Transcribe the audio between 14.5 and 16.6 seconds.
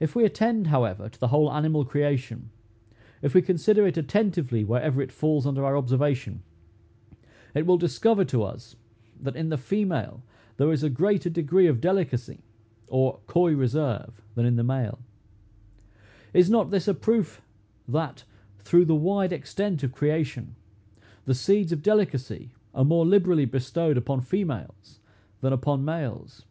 the male. Is